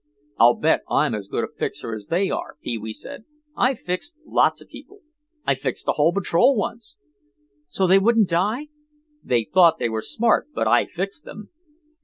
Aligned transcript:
"I 0.39 0.51
bet 0.59 0.81
I'm 0.89 1.13
as 1.13 1.27
good 1.27 1.43
a 1.43 1.47
fixer 1.47 1.93
as 1.93 2.07
they 2.07 2.31
are," 2.31 2.57
Pee 2.63 2.79
wee 2.79 2.91
said; 2.91 3.23
"I 3.55 3.75
fixed 3.75 4.15
lots 4.25 4.59
of 4.59 4.67
people; 4.67 5.01
I 5.45 5.53
fixed 5.53 5.87
a 5.87 5.91
whole 5.91 6.11
patrol 6.11 6.55
once." 6.55 6.97
"So 7.67 7.85
they 7.85 7.99
wouldn't 7.99 8.27
die?" 8.27 8.69
"They 9.23 9.43
thought 9.43 9.77
they 9.77 9.89
were 9.89 10.01
smart 10.01 10.47
but 10.55 10.67
I 10.67 10.87
fixed 10.87 11.23
them." 11.25 11.51